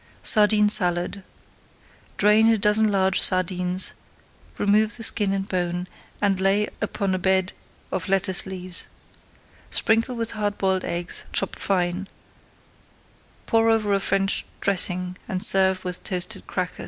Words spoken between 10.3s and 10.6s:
hard